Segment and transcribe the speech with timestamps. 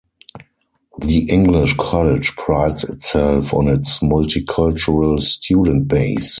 [0.97, 6.29] The English college prides itself on its multicultural student base.